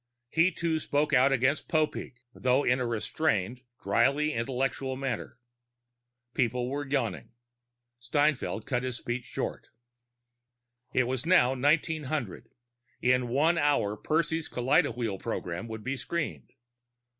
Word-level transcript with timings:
He, 0.29 0.49
too, 0.51 0.79
spoke 0.79 1.13
out 1.13 1.31
against 1.31 1.67
Popeek, 1.67 2.21
though 2.33 2.63
in 2.63 2.79
a 2.79 2.87
restrained, 2.87 3.61
dryly 3.83 4.33
intellectual 4.33 4.95
manner. 4.95 5.37
People 6.33 6.67
began 6.67 6.89
yawning. 6.91 7.31
Steinfeld 7.99 8.65
cut 8.65 8.81
his 8.81 8.97
speech 8.97 9.25
short. 9.25 9.67
It 10.91 11.03
was 11.03 11.27
now 11.27 11.49
1900. 11.49 12.49
In 13.03 13.27
one 13.27 13.59
hour 13.59 13.95
Percy's 13.95 14.49
kaleidowhirl 14.49 15.19
program 15.19 15.67
would 15.67 15.83
be 15.83 15.97
screened. 15.97 16.49